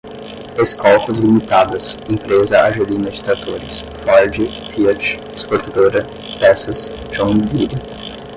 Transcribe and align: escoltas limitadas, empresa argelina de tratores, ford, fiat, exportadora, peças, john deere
escoltas 0.57 1.19
limitadas, 1.19 1.99
empresa 2.09 2.59
argelina 2.59 3.11
de 3.11 3.21
tratores, 3.21 3.81
ford, 3.97 4.33
fiat, 4.73 5.19
exportadora, 5.35 6.07
peças, 6.39 6.89
john 7.11 7.37
deere 7.37 7.75